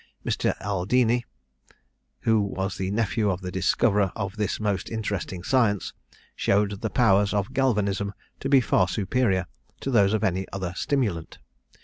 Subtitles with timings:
[0.25, 0.31] M.
[0.61, 1.25] Aldini,
[2.21, 5.93] who was the nephew of the discoverer of this most interesting science,
[6.35, 9.45] showed the powers of Galvanism to be far superior
[9.79, 11.37] to those of any other stimulant.